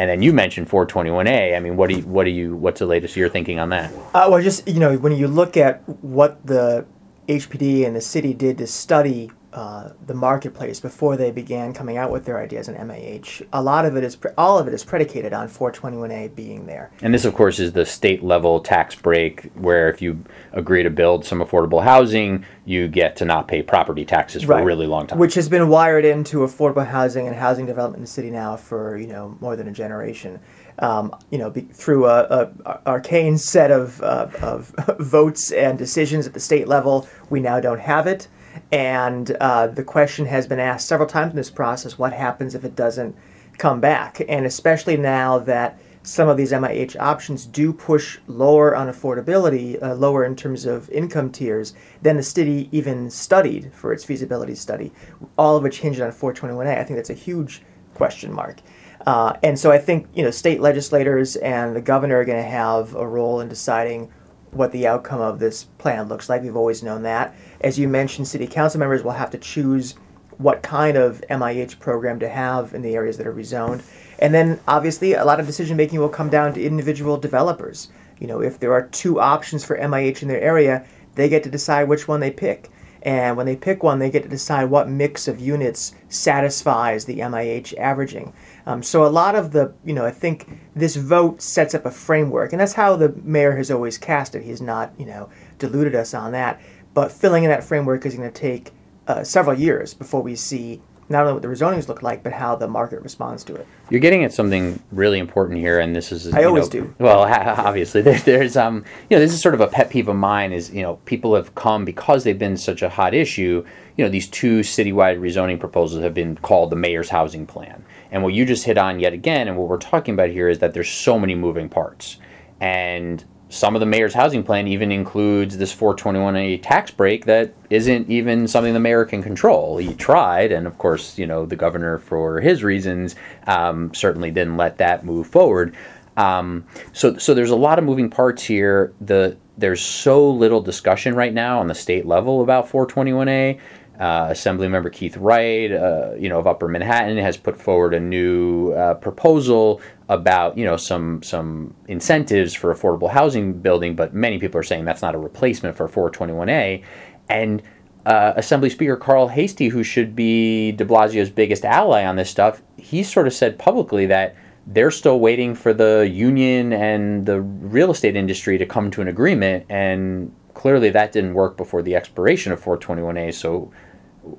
And 0.02 0.10
then 0.10 0.24
you 0.24 0.34
mentioned 0.34 0.68
421A. 0.68 1.56
I 1.56 1.60
mean, 1.60 1.78
what 1.78 1.88
do 1.88 1.98
you, 1.98 2.02
what 2.08 2.24
do 2.24 2.32
you, 2.32 2.56
what's 2.56 2.80
the 2.80 2.88
latest 2.88 3.16
you're 3.16 3.30
thinking 3.30 3.60
on 3.60 3.70
that? 3.70 3.94
Uh, 4.16 4.28
well, 4.32 4.42
just 4.42 4.68
you 4.68 4.80
know, 4.80 4.98
when 4.98 5.16
you 5.16 5.28
look 5.28 5.56
at 5.58 5.88
what 6.04 6.44
the 6.44 6.88
HPD 7.28 7.86
and 7.86 7.96
the 7.96 8.02
city 8.02 8.34
did 8.34 8.58
to 8.58 8.66
study 8.66 9.30
uh, 9.54 9.90
the 10.08 10.14
marketplace 10.14 10.80
before 10.80 11.18
they 11.18 11.30
began 11.30 11.74
coming 11.74 11.98
out 11.98 12.10
with 12.10 12.24
their 12.24 12.40
ideas 12.40 12.70
in 12.70 12.76
MIH. 12.76 13.46
A 13.52 13.62
lot 13.62 13.86
of 13.86 13.98
it 13.98 14.04
is, 14.04 14.16
pre- 14.16 14.32
all 14.38 14.58
of 14.58 14.68
it 14.68 14.74
is 14.74 14.84
predicated 14.84 15.34
on 15.34 15.50
421A 15.50 16.34
being 16.36 16.66
there. 16.66 16.90
And 17.02 17.14
this, 17.14 17.26
of 17.26 17.34
course, 17.34 17.60
is 17.60 17.74
the 17.74 17.86
state 17.86 18.24
level 18.24 18.62
tax 18.62 18.96
break 18.96 19.52
where 19.56 19.90
if 19.90 20.02
you 20.02 20.24
agree 20.54 20.84
to 20.84 20.90
build 20.90 21.26
some 21.26 21.40
affordable 21.40 21.84
housing, 21.84 22.46
you 22.64 22.88
get 22.88 23.18
to 23.18 23.26
not 23.26 23.50
pay 23.50 23.62
property 23.62 24.06
taxes 24.06 24.44
for 24.44 24.52
right. 24.52 24.64
a 24.64 24.66
really 24.66 24.88
long 24.88 25.08
time. 25.08 25.20
Which 25.20 25.34
has 25.34 25.50
been 25.50 25.68
wired 25.68 26.06
into 26.06 26.40
affordable 26.40 26.88
housing 26.88 27.28
and 27.28 27.36
housing 27.36 27.66
development 27.66 27.98
in 27.98 28.04
the 28.04 28.12
city 28.12 28.30
now 28.30 28.56
for, 28.56 28.98
you 28.98 29.08
know, 29.08 29.38
more 29.42 29.58
than 29.58 29.68
a 29.68 29.74
generation. 29.74 30.40
Um, 30.80 31.14
you 31.30 31.38
know, 31.38 31.50
be, 31.50 31.62
through 31.62 32.06
a, 32.06 32.52
a, 32.66 32.80
arcane 32.88 33.38
set 33.38 33.70
of, 33.70 34.02
uh, 34.02 34.30
of 34.42 34.74
votes 35.00 35.52
and 35.52 35.78
decisions 35.78 36.26
at 36.26 36.34
the 36.34 36.40
state 36.40 36.70
level, 36.70 37.08
we 37.30 37.42
now 37.42 37.60
don't 37.60 37.82
have 37.82 38.08
it. 38.08 38.30
And 38.72 39.32
uh, 39.40 39.68
the 39.68 39.84
question 39.84 40.26
has 40.26 40.48
been 40.48 40.60
asked 40.60 40.88
several 40.88 41.08
times 41.08 41.32
in 41.32 41.38
this 41.38 41.50
process 41.50 41.98
what 41.98 42.14
happens 42.14 42.56
if 42.56 42.64
it 42.64 42.76
doesn't 42.76 43.16
come 43.58 43.80
back? 43.80 44.22
And 44.28 44.46
especially 44.46 44.98
now 44.98 45.40
that 45.40 45.80
some 46.04 46.30
of 46.30 46.38
these 46.38 46.52
MIH 46.52 47.00
options 47.00 47.46
do 47.46 47.72
push 47.72 48.18
lower 48.28 48.76
on 48.76 48.88
affordability, 48.88 49.82
uh, 49.84 49.94
lower 49.94 50.26
in 50.26 50.36
terms 50.36 50.66
of 50.66 50.90
income 50.90 51.32
tiers 51.32 51.74
than 52.02 52.18
the 52.18 52.24
city 52.24 52.70
even 52.72 53.10
studied 53.10 53.72
for 53.74 53.94
its 53.94 54.04
feasibility 54.04 54.56
study, 54.56 54.92
all 55.38 55.58
of 55.58 55.64
which 55.64 55.80
hinged 55.80 56.02
on 56.02 56.12
421A. 56.12 56.80
I 56.80 56.84
think 56.84 56.98
that's 56.98 57.12
a 57.12 57.16
huge 57.16 57.62
question 57.94 58.34
mark. 58.34 58.58
Uh, 59.06 59.38
and 59.44 59.58
so 59.58 59.72
I 59.72 59.78
think 59.78 60.08
you 60.14 60.24
know 60.24 60.32
state 60.32 60.62
legislators 60.62 61.36
and 61.38 61.76
the 61.76 61.82
governor 61.82 62.20
are 62.20 62.26
going 62.26 62.42
to 62.42 62.50
have 62.50 62.96
a 62.96 63.08
role 63.08 63.42
in 63.42 63.50
deciding 63.50 64.12
what 64.52 64.72
the 64.72 64.88
outcome 64.88 65.22
of 65.22 65.40
this 65.40 65.64
plan 65.64 66.08
looks 66.08 66.30
like. 66.30 66.44
We've 66.44 66.56
always 66.56 66.84
known 66.84 67.04
that. 67.04 67.34
As 67.62 67.80
you 67.80 67.88
mentioned, 67.88 68.28
city 68.28 68.48
council 68.48 68.80
members 68.80 69.04
will 69.04 69.12
have 69.12 69.32
to 69.32 69.38
choose 69.38 69.96
what 70.38 70.64
kind 70.64 70.98
of 70.98 71.24
MIH 71.30 71.80
program 71.80 72.20
to 72.20 72.30
have 72.30 72.74
in 72.74 72.82
the 72.82 72.96
areas 72.96 73.18
that 73.18 73.28
are 73.28 73.34
rezoned. 73.34 73.82
And 74.20 74.34
then 74.34 74.60
obviously 74.68 75.14
a 75.14 75.26
lot 75.26 75.40
of 75.40 75.46
decision 75.46 75.78
making 75.78 76.00
will 76.00 76.10
come 76.10 76.30
down 76.30 76.54
to 76.54 76.64
individual 76.64 77.18
developers. 77.18 77.90
You 78.20 78.28
know, 78.28 78.42
if 78.42 78.60
there 78.60 78.74
are 78.74 78.88
two 78.88 79.20
options 79.20 79.64
for 79.64 79.78
MIH 79.78 80.22
in 80.22 80.28
their 80.28 80.42
area, 80.42 80.86
they 81.16 81.30
get 81.30 81.44
to 81.44 81.50
decide 81.50 81.88
which 81.88 82.08
one 82.08 82.20
they 82.20 82.32
pick. 82.32 82.70
And 83.04 83.36
when 83.36 83.46
they 83.46 83.56
pick 83.56 83.82
one, 83.82 84.00
they 84.00 84.12
get 84.12 84.24
to 84.24 84.30
decide 84.30 84.66
what 84.66 84.88
mix 84.88 85.28
of 85.28 85.40
units 85.40 85.94
satisfies 86.10 87.06
the 87.06 87.20
MIH 87.20 87.78
averaging. 87.78 88.34
Um, 88.66 88.84
so 88.84 89.06
a 89.06 89.10
lot 89.10 89.36
of 89.36 89.52
the, 89.52 89.74
you 89.84 89.94
know, 89.94 90.06
I 90.06 90.12
think 90.12 90.60
this 90.76 90.96
vote 90.96 91.42
sets 91.42 91.74
up 91.74 91.86
a 91.86 91.92
framework, 91.92 92.54
and 92.54 92.60
that's 92.60 92.74
how 92.74 92.96
the 92.96 93.10
mayor 93.24 93.56
has 93.56 93.72
always 93.72 93.98
cast 93.98 94.36
it. 94.36 94.44
He's 94.44 94.62
not, 94.62 94.94
you 95.00 95.06
know, 95.06 95.30
deluded 95.58 95.96
us 95.96 96.14
on 96.14 96.32
that. 96.34 96.62
But 96.94 97.12
filling 97.12 97.44
in 97.44 97.50
that 97.50 97.64
framework 97.64 98.06
is 98.06 98.16
going 98.16 98.32
to 98.32 98.40
take 98.40 98.72
uh, 99.08 99.24
several 99.24 99.58
years 99.58 99.94
before 99.94 100.22
we 100.22 100.36
see 100.36 100.82
not 101.12 101.22
only 101.24 101.34
what 101.34 101.42
the 101.42 101.48
rezonings 101.48 101.88
look 101.88 102.02
like, 102.02 102.24
but 102.24 102.34
how 102.34 102.56
the 102.56 102.68
market 102.68 103.02
responds 103.02 103.44
to 103.44 103.56
it. 103.56 103.68
You're 103.90 104.00
getting 104.00 104.24
at 104.24 104.34
something 104.34 104.82
really 104.92 105.20
important 105.20 105.60
here, 105.60 105.80
and 105.80 105.96
this 105.96 106.12
is 106.12 106.34
I 106.34 106.44
always 106.46 106.74
know, 106.74 106.82
do. 106.82 106.96
Well, 107.00 107.22
obviously, 107.68 108.02
there, 108.02 108.20
there's 108.20 108.58
um, 108.58 108.86
you 109.10 109.18
know, 109.18 109.20
this 109.20 109.34
is 109.34 109.42
sort 109.42 109.54
of 109.54 109.62
a 109.62 109.68
pet 109.68 109.90
peeve 109.90 110.08
of 110.08 110.16
mine. 110.16 110.54
Is 110.54 110.72
you 110.72 110.82
know, 110.82 110.96
people 111.06 111.36
have 111.36 111.54
come 111.56 111.86
because 111.86 112.24
they've 112.24 112.40
been 112.40 112.58
such 112.58 112.82
a 112.82 112.90
hot 112.90 113.14
issue. 113.14 113.66
You 113.98 114.06
know, 114.06 114.10
these 114.10 114.28
two 114.28 114.62
citywide 114.62 115.20
rezoning 115.20 115.60
proposals 115.60 116.02
have 116.04 116.14
been 116.14 116.38
called 116.38 116.70
the 116.70 116.76
mayor's 116.76 117.10
housing 117.10 117.46
plan, 117.46 117.84
and 118.12 118.24
what 118.24 118.34
you 118.34 118.46
just 118.46 118.66
hit 118.66 118.78
on 118.78 119.00
yet 119.00 119.14
again, 119.14 119.48
and 119.48 119.58
what 119.58 119.68
we're 119.68 119.78
talking 119.78 120.14
about 120.14 120.30
here 120.30 120.50
is 120.50 120.60
that 120.60 120.74
there's 120.74 120.90
so 120.90 121.20
many 121.20 121.36
moving 121.36 121.70
parts, 121.70 122.18
and 122.60 123.24
some 123.52 123.76
of 123.76 123.82
the 123.82 123.86
mayor's 123.86 124.14
housing 124.14 124.44
plan 124.44 124.68
even 124.68 124.92
includes 124.92 125.58
this 125.58 125.76
421A 125.76 126.64
tax 126.64 126.90
break 126.90 127.26
that 127.26 127.54
isn't 127.70 128.10
even 128.10 128.48
something 128.48 128.74
the 128.74 128.80
mayor 128.80 129.04
can 129.04 129.22
control. 129.22 129.78
He 129.78 129.94
tried, 129.94 130.52
and 130.52 130.66
of 130.66 130.78
course, 130.78 131.18
you 131.18 131.28
know, 131.28 131.46
the 131.46 131.58
governor, 131.58 131.98
for 131.98 132.40
his 132.40 132.64
reasons, 132.64 133.16
um, 133.48 133.94
certainly 133.94 134.32
didn't 134.32 134.58
let 134.58 134.78
that 134.78 135.06
move 135.06 135.28
forward. 135.28 135.76
Um, 136.16 136.66
so, 136.94 137.18
so 137.18 137.34
there's 137.34 137.52
a 137.52 137.56
lot 137.56 137.78
of 137.78 137.86
moving 137.86 138.10
parts 138.10 138.44
here. 138.44 138.94
The 139.02 139.38
there's 139.58 139.82
so 139.82 140.30
little 140.30 140.62
discussion 140.62 141.14
right 141.14 141.34
now 141.34 141.60
on 141.60 141.68
the 141.68 141.76
state 141.76 142.06
level 142.06 142.42
about 142.42 142.70
421A 142.70 143.60
uh, 144.02 144.30
Assemblymember 144.30 144.92
Keith 144.92 145.16
Wright, 145.16 145.72
uh, 145.72 146.16
you 146.18 146.28
know, 146.28 146.40
of 146.40 146.48
Upper 146.48 146.68
Manhattan, 146.68 147.18
has 147.20 147.38
put 147.38 147.62
forward 147.62 147.94
a 147.94 148.00
new 148.00 148.72
uh, 148.72 148.96
proposal 148.96 149.80
about 150.10 150.58
you 150.58 150.66
know 150.66 150.76
some 150.76 151.22
some 151.22 151.76
incentives 151.88 152.56
for 152.56 152.74
affordable 152.74 153.12
housing 153.12 153.54
building, 153.54 153.96
but 153.96 154.12
many 154.12 154.40
people 154.40 154.60
are 154.60 154.64
saying 154.64 154.86
that's 154.86 155.04
not 155.04 155.14
a 155.14 155.20
replacement 155.20 155.78
for 155.78 155.88
421A, 155.88 156.84
and 157.30 157.62
uh, 158.08 158.34
Assembly 158.38 158.72
Speaker 158.72 158.98
Carl 158.98 159.28
Heastie, 159.28 159.68
who 159.68 159.84
should 159.84 160.16
be 160.16 160.72
De 160.72 160.84
Blasio's 160.84 161.30
biggest 161.30 161.64
ally 161.64 162.04
on 162.04 162.16
this 162.16 162.32
stuff, 162.32 162.64
he 162.78 163.04
sort 163.04 163.28
of 163.28 163.34
said 163.34 163.60
publicly 163.60 164.08
that 164.08 164.36
they're 164.66 164.90
still 164.90 165.20
waiting 165.20 165.54
for 165.54 165.74
the 165.74 166.10
union 166.12 166.74
and 166.74 167.28
the 167.28 167.40
real 167.42 167.92
estate 167.92 168.16
industry 168.16 168.58
to 168.58 168.66
come 168.66 168.90
to 168.90 169.02
an 169.02 169.08
agreement, 169.08 169.64
and 169.70 170.34
clearly 170.56 170.90
that 170.90 171.12
didn't 171.12 171.36
work 171.36 171.56
before 171.56 171.84
the 171.84 171.96
expiration 171.96 172.52
of 172.52 172.60
421A. 172.64 173.32
So 173.36 173.72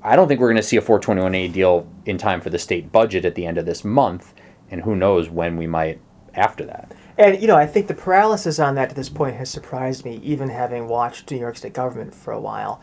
I 0.01 0.15
don't 0.15 0.27
think 0.27 0.39
we're 0.39 0.47
going 0.47 0.57
to 0.57 0.63
see 0.63 0.77
a 0.77 0.81
421A 0.81 1.51
deal 1.51 1.87
in 2.05 2.17
time 2.17 2.41
for 2.41 2.49
the 2.49 2.59
state 2.59 2.91
budget 2.91 3.25
at 3.25 3.35
the 3.35 3.45
end 3.45 3.57
of 3.57 3.65
this 3.65 3.83
month, 3.83 4.33
and 4.71 4.81
who 4.81 4.95
knows 4.95 5.29
when 5.29 5.57
we 5.57 5.67
might 5.67 5.99
after 6.35 6.65
that. 6.65 6.91
And 7.17 7.39
you 7.41 7.47
know, 7.47 7.55
I 7.55 7.67
think 7.67 7.87
the 7.87 7.93
paralysis 7.93 8.59
on 8.59 8.75
that 8.75 8.89
to 8.89 8.95
this 8.95 9.09
point 9.09 9.35
has 9.35 9.49
surprised 9.49 10.05
me, 10.05 10.19
even 10.23 10.49
having 10.49 10.87
watched 10.87 11.29
New 11.29 11.37
York 11.37 11.57
State 11.57 11.73
government 11.73 12.15
for 12.15 12.33
a 12.33 12.39
while. 12.39 12.81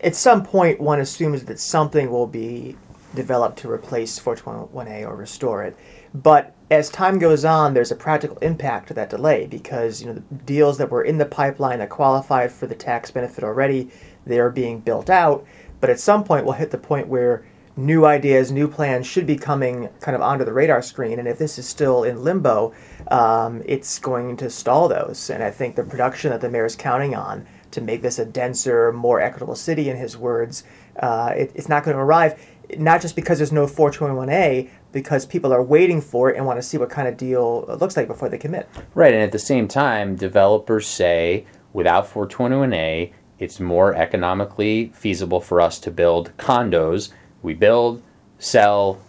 At 0.00 0.14
some 0.14 0.44
point, 0.44 0.80
one 0.80 1.00
assumes 1.00 1.44
that 1.44 1.58
something 1.58 2.10
will 2.10 2.26
be 2.26 2.76
developed 3.14 3.58
to 3.60 3.70
replace 3.70 4.20
421A 4.20 5.06
or 5.06 5.16
restore 5.16 5.64
it. 5.64 5.76
But 6.14 6.54
as 6.70 6.90
time 6.90 7.18
goes 7.18 7.44
on, 7.44 7.72
there's 7.72 7.90
a 7.90 7.96
practical 7.96 8.36
impact 8.38 8.88
to 8.88 8.94
that 8.94 9.10
delay 9.10 9.46
because 9.46 10.00
you 10.00 10.08
know 10.08 10.14
the 10.14 10.20
deals 10.44 10.78
that 10.78 10.90
were 10.90 11.02
in 11.02 11.18
the 11.18 11.24
pipeline 11.24 11.78
that 11.78 11.90
qualified 11.90 12.52
for 12.52 12.66
the 12.66 12.74
tax 12.74 13.10
benefit 13.10 13.42
already, 13.42 13.90
they 14.26 14.38
are 14.38 14.50
being 14.50 14.80
built 14.80 15.08
out 15.08 15.46
but 15.80 15.90
at 15.90 16.00
some 16.00 16.24
point, 16.24 16.44
we'll 16.44 16.54
hit 16.54 16.70
the 16.70 16.78
point 16.78 17.08
where 17.08 17.44
new 17.76 18.06
ideas, 18.06 18.50
new 18.50 18.66
plans 18.66 19.06
should 19.06 19.26
be 19.26 19.36
coming 19.36 19.88
kind 20.00 20.14
of 20.14 20.22
onto 20.22 20.44
the 20.44 20.52
radar 20.52 20.80
screen. 20.80 21.18
And 21.18 21.28
if 21.28 21.38
this 21.38 21.58
is 21.58 21.68
still 21.68 22.04
in 22.04 22.24
limbo, 22.24 22.72
um, 23.10 23.62
it's 23.66 23.98
going 23.98 24.36
to 24.38 24.48
stall 24.48 24.88
those. 24.88 25.30
And 25.30 25.42
I 25.42 25.50
think 25.50 25.76
the 25.76 25.84
production 25.84 26.30
that 26.30 26.40
the 26.40 26.48
mayor 26.48 26.64
is 26.64 26.74
counting 26.74 27.14
on 27.14 27.46
to 27.72 27.80
make 27.80 28.00
this 28.00 28.18
a 28.18 28.24
denser, 28.24 28.92
more 28.92 29.20
equitable 29.20 29.56
city, 29.56 29.90
in 29.90 29.96
his 29.96 30.16
words, 30.16 30.64
uh, 31.00 31.34
it, 31.36 31.52
it's 31.54 31.68
not 31.68 31.84
going 31.84 31.96
to 31.96 32.02
arrive. 32.02 32.42
Not 32.78 33.02
just 33.02 33.14
because 33.14 33.38
there's 33.38 33.52
no 33.52 33.66
421A, 33.66 34.70
because 34.92 35.26
people 35.26 35.52
are 35.52 35.62
waiting 35.62 36.00
for 36.00 36.30
it 36.30 36.36
and 36.36 36.46
want 36.46 36.58
to 36.58 36.62
see 36.62 36.78
what 36.78 36.88
kind 36.88 37.06
of 37.06 37.16
deal 37.16 37.66
it 37.68 37.78
looks 37.78 37.96
like 37.96 38.08
before 38.08 38.28
they 38.28 38.38
commit. 38.38 38.68
Right, 38.94 39.12
and 39.12 39.22
at 39.22 39.32
the 39.32 39.38
same 39.38 39.68
time, 39.68 40.16
developers 40.16 40.86
say 40.86 41.44
without 41.74 42.10
421A, 42.10 43.12
it's 43.38 43.60
more 43.60 43.94
economically 43.94 44.90
feasible 44.94 45.40
for 45.40 45.60
us 45.60 45.78
to 45.80 45.90
build 45.90 46.32
condos. 46.38 47.10
We 47.42 47.54
build, 47.54 48.02
sell, 48.38 49.00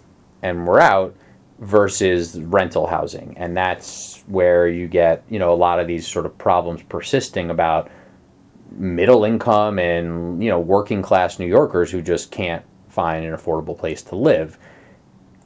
and 0.41 0.67
we're 0.67 0.79
out 0.79 1.15
versus 1.59 2.39
rental 2.39 2.87
housing. 2.87 3.33
And 3.37 3.55
that's 3.55 4.23
where 4.27 4.67
you 4.67 4.87
get, 4.87 5.23
you 5.29 5.39
know, 5.39 5.53
a 5.53 5.55
lot 5.55 5.79
of 5.79 5.87
these 5.87 6.07
sort 6.07 6.25
of 6.25 6.37
problems 6.37 6.83
persisting 6.83 7.49
about 7.49 7.89
middle 8.71 9.23
income 9.23 9.79
and, 9.79 10.43
you 10.43 10.49
know, 10.49 10.59
working 10.59 11.01
class 11.01 11.39
New 11.39 11.47
Yorkers 11.47 11.89
who 11.89 12.01
just 12.01 12.31
can't 12.31 12.63
find 12.89 13.25
an 13.25 13.33
affordable 13.33 13.77
place 13.77 14.01
to 14.03 14.15
live. 14.15 14.57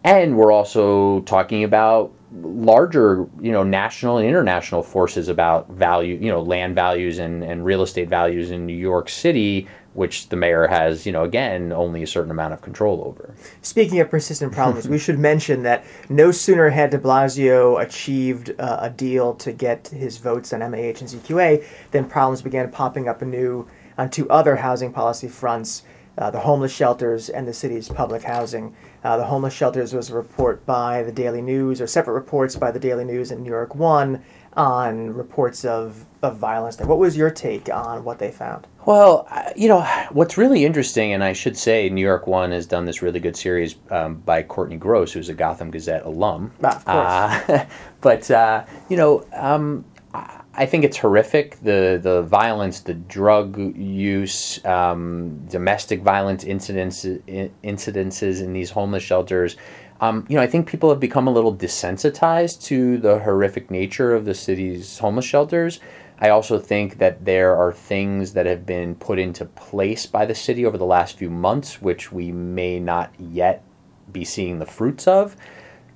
And 0.04 0.36
we're 0.36 0.52
also 0.52 1.22
talking 1.22 1.64
about 1.64 2.12
larger, 2.34 3.28
you 3.42 3.52
know, 3.52 3.64
national 3.64 4.18
and 4.18 4.28
international 4.28 4.84
forces 4.84 5.28
about 5.28 5.70
value, 5.70 6.18
you 6.22 6.30
know, 6.30 6.42
land 6.42 6.76
values 6.76 7.20
and, 7.20 7.44
and 7.44 7.66
real 7.66 7.82
estate 7.82 8.08
values 8.08 8.52
in 8.52 8.66
New 8.66 8.76
York 8.76 9.10
City, 9.10 9.68
which 9.94 10.30
the 10.30 10.38
mayor 10.38 10.68
has, 10.68 11.06
you 11.06 11.12
know, 11.12 11.26
again, 11.26 11.74
only 11.74 12.02
a 12.02 12.08
certain 12.08 12.32
amount 12.32 12.54
of 12.54 12.62
control 12.62 13.04
over. 13.06 13.36
Speaking 13.62 14.00
of 14.00 14.10
persistent 14.10 14.54
problems, 14.54 14.88
we 14.88 14.98
should 15.00 15.20
mention 15.20 15.64
that 15.64 15.84
no 16.08 16.32
sooner 16.32 16.70
had 16.70 16.92
de 16.92 16.98
Blasio 16.98 17.82
achieved 17.82 18.54
uh, 18.58 18.78
a 18.82 18.90
deal 18.90 19.34
to 19.36 19.52
get 19.52 19.90
his 19.90 20.18
votes 20.18 20.54
on 20.54 20.62
MIH 20.62 21.02
and 21.02 21.10
ZQA 21.10 21.66
than 21.92 22.06
problems 22.06 22.42
began 22.42 22.72
popping 22.72 23.10
up 23.10 23.22
anew 23.22 23.68
on 23.98 24.10
two 24.10 24.30
other 24.30 24.56
housing 24.56 24.94
policy 24.94 25.28
fronts 25.28 25.84
uh, 26.18 26.30
the 26.30 26.40
homeless 26.40 26.74
shelters 26.74 27.30
and 27.30 27.48
the 27.48 27.54
city's 27.54 27.90
public 27.90 28.24
housing. 28.24 28.76
Uh, 29.04 29.18
the 29.18 29.26
homeless 29.26 29.54
shelters 29.54 29.94
was 29.94 30.10
a 30.10 30.16
report 30.16 30.66
by 30.66 31.04
the 31.04 31.12
Daily 31.12 31.42
News, 31.42 31.82
or 31.82 31.88
separate 31.88 32.14
reports 32.14 32.56
by 32.56 32.72
the 32.72 32.80
Daily 32.80 33.06
News 33.06 33.32
and 33.32 33.44
New 33.44 33.50
York 33.50 33.76
One 33.76 34.24
on 34.54 35.14
reports 35.14 35.64
of, 35.64 36.06
of 36.22 36.38
violence 36.38 36.76
there. 36.76 36.86
What 36.86 37.00
was 37.00 37.16
your 37.16 37.32
take 37.32 37.70
on 37.70 38.04
what 38.04 38.20
they 38.20 38.32
found? 38.32 38.68
Well, 38.86 39.28
you 39.56 39.70
know, 39.70 39.82
what's 40.12 40.38
really 40.38 40.66
interesting, 40.66 41.14
and 41.14 41.24
I 41.24 41.34
should 41.34 41.58
say, 41.58 41.90
New 41.90 42.02
York 42.02 42.28
One 42.28 42.52
has 42.52 42.66
done 42.66 42.86
this 42.86 43.02
really 43.02 43.20
good 43.20 43.38
series 43.38 43.76
um, 43.90 44.16
by 44.16 44.44
Courtney 44.44 44.78
Gross, 44.78 45.14
who's 45.14 45.30
a 45.30 45.34
Gotham 45.34 45.72
Gazette 45.72 46.04
alum. 46.04 46.52
Ah, 46.64 46.68
of 46.68 47.48
course. 47.48 47.60
Uh, 47.60 47.66
but, 48.02 48.32
uh, 48.32 48.66
you 48.90 48.98
know, 48.98 49.24
um, 49.34 49.86
I 50.14 50.41
think 50.66 50.84
it's 50.84 50.98
horrific 50.98 51.60
the 51.62 52.00
the 52.02 52.24
violence, 52.24 52.82
the 52.82 52.94
drug 52.94 53.58
use, 53.78 54.64
um, 54.66 55.46
domestic 55.48 56.02
violence 56.02 56.44
incidents 56.44 57.06
incidences 57.06 58.42
in 58.42 58.54
these 58.54 58.72
homeless 58.72 59.04
shelters. 59.04 59.56
Um, 60.02 60.26
you 60.28 60.36
know, 60.36 60.42
I 60.42 60.48
think 60.48 60.68
people 60.68 60.90
have 60.90 61.00
become 61.00 61.28
a 61.28 61.32
little 61.32 61.56
desensitized 61.56 62.64
to 62.64 62.98
the 62.98 63.20
horrific 63.20 63.70
nature 63.70 64.16
of 64.16 64.26
the 64.26 64.34
city's 64.34 64.98
homeless 64.98 65.26
shelters. 65.26 65.80
I 66.20 66.30
also 66.30 66.60
think 66.60 66.98
that 66.98 67.24
there 67.26 67.56
are 67.56 67.72
things 67.72 68.34
that 68.34 68.46
have 68.46 68.66
been 68.66 68.96
put 68.96 69.20
into 69.20 69.46
place 69.46 70.06
by 70.06 70.26
the 70.26 70.36
city 70.36 70.66
over 70.66 70.78
the 70.78 70.86
last 70.86 71.18
few 71.18 71.30
months, 71.30 71.82
which 71.82 72.12
we 72.12 72.32
may 72.32 72.80
not 72.80 73.12
yet 73.20 73.64
be 74.12 74.26
seeing 74.26 74.60
the 74.60 74.66
fruits 74.66 75.08
of. 75.08 75.36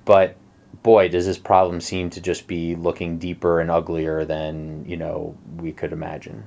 But 0.04 0.36
boy, 0.86 1.08
does 1.08 1.26
this 1.26 1.36
problem 1.36 1.80
seem 1.80 2.08
to 2.10 2.20
just 2.20 2.46
be 2.46 2.76
looking 2.76 3.18
deeper 3.18 3.60
and 3.60 3.72
uglier 3.72 4.24
than 4.24 4.84
you 4.86 4.96
know 4.96 5.36
we 5.56 5.72
could 5.72 5.92
imagine. 5.92 6.44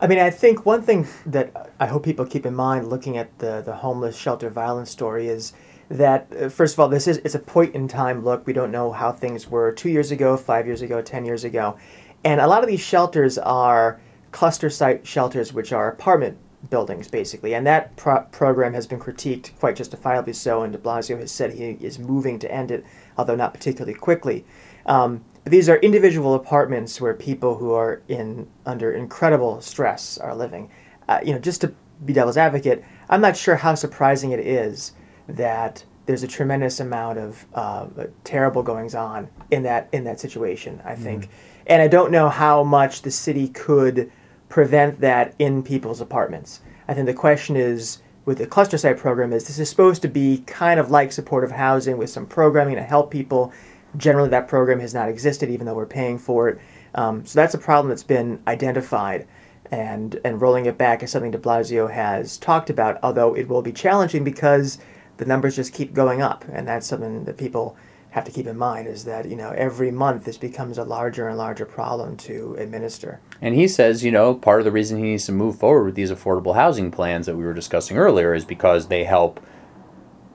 I 0.00 0.08
mean, 0.08 0.18
I 0.18 0.28
think 0.28 0.66
one 0.66 0.82
thing 0.82 1.06
that 1.24 1.70
I 1.78 1.86
hope 1.86 2.02
people 2.04 2.26
keep 2.26 2.44
in 2.46 2.54
mind 2.54 2.88
looking 2.88 3.16
at 3.16 3.38
the 3.38 3.62
the 3.62 3.76
homeless 3.76 4.16
shelter 4.16 4.50
violence 4.50 4.90
story 4.90 5.28
is 5.28 5.52
that 5.88 6.26
uh, 6.32 6.48
first 6.48 6.74
of 6.74 6.80
all, 6.80 6.88
this 6.88 7.06
is 7.06 7.18
it's 7.18 7.36
a 7.36 7.38
point 7.38 7.76
in 7.76 7.86
time 7.86 8.24
look. 8.24 8.44
We 8.44 8.52
don't 8.52 8.72
know 8.72 8.90
how 8.90 9.12
things 9.12 9.48
were 9.48 9.70
two 9.70 9.88
years 9.88 10.10
ago, 10.10 10.36
five 10.36 10.66
years 10.66 10.82
ago, 10.82 11.00
ten 11.00 11.24
years 11.24 11.44
ago, 11.44 11.78
and 12.24 12.40
a 12.40 12.48
lot 12.48 12.64
of 12.64 12.68
these 12.68 12.80
shelters 12.80 13.38
are 13.38 14.00
cluster 14.32 14.68
site 14.68 15.06
shelters, 15.06 15.52
which 15.52 15.72
are 15.72 15.88
apartment 15.88 16.36
buildings, 16.70 17.08
basically. 17.08 17.54
And 17.54 17.66
that 17.66 17.96
pro- 17.96 18.22
program 18.22 18.74
has 18.74 18.86
been 18.86 19.00
critiqued 19.00 19.56
quite 19.58 19.76
justifiably 19.76 20.32
so, 20.32 20.62
and 20.62 20.72
de 20.72 20.78
Blasio 20.78 21.18
has 21.18 21.32
said 21.32 21.52
he 21.52 21.70
is 21.80 21.98
moving 21.98 22.38
to 22.40 22.50
end 22.52 22.70
it, 22.70 22.84
although 23.16 23.36
not 23.36 23.54
particularly 23.54 23.94
quickly. 23.94 24.44
Um, 24.86 25.24
but 25.44 25.52
these 25.52 25.68
are 25.68 25.76
individual 25.76 26.34
apartments 26.34 27.00
where 27.00 27.14
people 27.14 27.56
who 27.56 27.72
are 27.72 28.02
in 28.08 28.48
under 28.64 28.92
incredible 28.92 29.60
stress 29.60 30.18
are 30.18 30.34
living. 30.34 30.70
Uh, 31.08 31.20
you 31.24 31.32
know, 31.32 31.38
just 31.38 31.60
to 31.60 31.72
be 32.04 32.12
devil's 32.12 32.36
advocate, 32.36 32.84
I'm 33.08 33.20
not 33.20 33.36
sure 33.36 33.56
how 33.56 33.74
surprising 33.74 34.32
it 34.32 34.40
is 34.40 34.92
that 35.28 35.84
there's 36.06 36.22
a 36.22 36.28
tremendous 36.28 36.80
amount 36.80 37.18
of 37.18 37.46
uh, 37.54 37.86
terrible 38.24 38.62
goings 38.62 38.94
on 38.94 39.28
in 39.50 39.62
that 39.64 39.88
in 39.92 40.04
that 40.04 40.20
situation. 40.20 40.80
I 40.84 40.94
think, 40.94 41.24
mm-hmm. 41.24 41.64
and 41.68 41.82
I 41.82 41.88
don't 41.88 42.10
know 42.10 42.28
how 42.28 42.62
much 42.62 43.02
the 43.02 43.10
city 43.10 43.48
could 43.48 44.10
prevent 44.56 45.02
that 45.02 45.34
in 45.38 45.62
people's 45.62 46.00
apartments. 46.00 46.62
I 46.88 46.94
think 46.94 47.04
the 47.04 47.12
question 47.12 47.56
is 47.56 47.98
with 48.24 48.38
the 48.38 48.46
cluster 48.46 48.78
site 48.78 48.96
program 48.96 49.34
is 49.34 49.46
this 49.46 49.58
is 49.58 49.68
supposed 49.68 50.00
to 50.00 50.08
be 50.08 50.44
kind 50.46 50.80
of 50.80 50.90
like 50.90 51.12
supportive 51.12 51.50
housing 51.50 51.98
with 51.98 52.08
some 52.08 52.24
programming 52.24 52.76
to 52.76 52.82
help 52.82 53.10
people. 53.10 53.52
Generally, 53.98 54.30
that 54.30 54.48
program 54.48 54.80
has 54.80 54.94
not 54.94 55.10
existed, 55.10 55.50
even 55.50 55.66
though 55.66 55.74
we're 55.74 55.84
paying 55.84 56.16
for 56.18 56.48
it. 56.48 56.58
Um, 56.94 57.26
so 57.26 57.38
that's 57.38 57.52
a 57.52 57.58
problem 57.58 57.90
that's 57.90 58.02
been 58.02 58.42
identified, 58.48 59.26
and 59.70 60.18
and 60.24 60.40
rolling 60.40 60.64
it 60.64 60.78
back 60.78 61.02
is 61.02 61.10
something 61.10 61.32
De 61.32 61.36
Blasio 61.36 61.92
has 61.92 62.38
talked 62.38 62.70
about. 62.70 62.98
Although 63.02 63.36
it 63.36 63.48
will 63.48 63.60
be 63.60 63.72
challenging 63.72 64.24
because 64.24 64.78
the 65.18 65.26
numbers 65.26 65.56
just 65.56 65.74
keep 65.74 65.92
going 65.92 66.22
up, 66.22 66.46
and 66.50 66.66
that's 66.66 66.86
something 66.86 67.24
that 67.24 67.36
people 67.36 67.76
have 68.16 68.24
to 68.24 68.32
keep 68.32 68.46
in 68.46 68.56
mind 68.56 68.88
is 68.88 69.04
that 69.04 69.28
you 69.28 69.36
know 69.36 69.50
every 69.50 69.90
month 69.90 70.24
this 70.24 70.38
becomes 70.38 70.78
a 70.78 70.84
larger 70.84 71.28
and 71.28 71.36
larger 71.36 71.66
problem 71.66 72.16
to 72.16 72.56
administer. 72.58 73.20
And 73.42 73.54
he 73.54 73.68
says, 73.68 74.02
you 74.02 74.10
know, 74.10 74.34
part 74.34 74.58
of 74.60 74.64
the 74.64 74.72
reason 74.72 74.96
he 74.96 75.04
needs 75.04 75.26
to 75.26 75.32
move 75.32 75.58
forward 75.58 75.84
with 75.84 75.94
these 75.96 76.10
affordable 76.10 76.54
housing 76.54 76.90
plans 76.90 77.26
that 77.26 77.36
we 77.36 77.44
were 77.44 77.52
discussing 77.52 77.98
earlier 77.98 78.32
is 78.32 78.46
because 78.46 78.88
they 78.88 79.04
help 79.04 79.38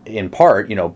in 0.06 0.30
part, 0.30 0.70
you 0.70 0.76
know, 0.76 0.90